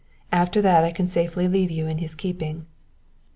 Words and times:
After 0.31 0.63
that 0.63 0.83
I 0.83 0.91
can 0.91 1.07
safely 1.07 1.47
leave 1.47 1.69
you 1.69 1.85
in 1.85 1.99
his 1.99 2.15
keeping. 2.15 2.65